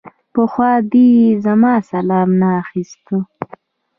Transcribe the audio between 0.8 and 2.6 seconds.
دې زما سلام نه